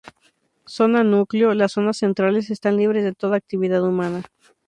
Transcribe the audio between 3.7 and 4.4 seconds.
humana.